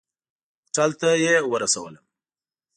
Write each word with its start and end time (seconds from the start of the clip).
هوټل 0.65 0.91
ته 1.01 1.09
یې 1.23 1.35
ورسولم. 1.51 2.03